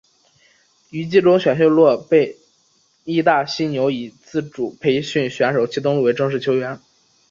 [0.89, 2.37] 于季中选秀落选被被
[3.03, 6.79] 义大犀牛以自主培训选手其登录为正式球员。